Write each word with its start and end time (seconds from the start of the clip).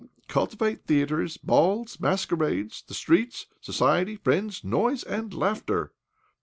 Cultivate 0.27 0.87
theatres, 0.87 1.37
balls, 1.37 1.99
mas 1.99 2.25
querades, 2.25 2.83
the 2.87 2.95
streets, 2.95 3.45
society, 3.59 4.15
friends, 4.15 4.63
noise, 4.63 5.03
and 5.03 5.31
laughter." 5.31 5.93